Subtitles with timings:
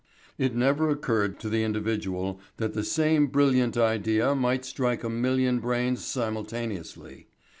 [0.39, 5.59] It never occurred to the individual that the same brilliant idea might strike a million
[5.59, 7.27] brains simultaneously.